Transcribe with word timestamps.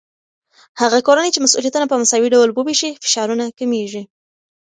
هغه 0.81 0.97
کورنۍ 1.07 1.29
چې 1.33 1.43
مسؤليتونه 1.45 1.85
په 1.89 1.95
مساوي 2.01 2.29
ډول 2.35 2.49
وويشي، 2.51 2.89
فشارونه 3.03 3.45
کمېږي. 3.59 4.03